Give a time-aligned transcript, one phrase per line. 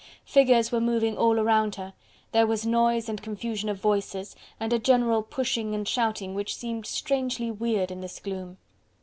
[0.25, 1.93] Figures were moving all around her,
[2.31, 6.87] there was noise and confusion of voices, and a general pushing and shouting which seemed
[6.87, 8.57] strangely weird in this gloom.